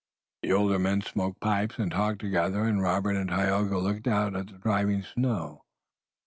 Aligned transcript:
The 0.41 0.51
older 0.51 0.79
men 0.79 1.01
smoked 1.01 1.41
pipes 1.41 1.77
and 1.77 1.91
talked 1.91 2.21
together 2.21 2.63
and 2.65 2.81
Robert 2.81 3.11
and 3.15 3.29
Tayoga 3.29 3.77
looked 3.77 4.07
out 4.07 4.35
at 4.35 4.47
the 4.47 4.53
driving 4.57 5.03
snow. 5.03 5.63